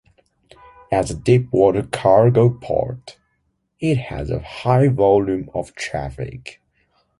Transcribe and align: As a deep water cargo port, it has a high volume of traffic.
As 0.91 1.11
a 1.11 1.15
deep 1.15 1.51
water 1.53 1.83
cargo 1.83 2.49
port, 2.49 3.19
it 3.79 3.99
has 3.99 4.31
a 4.31 4.39
high 4.39 4.87
volume 4.87 5.47
of 5.53 5.75
traffic. 5.75 6.59